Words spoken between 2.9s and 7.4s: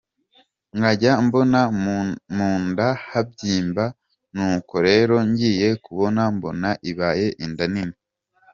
habyimba n’uko rero ngiye kubona mbona ibaye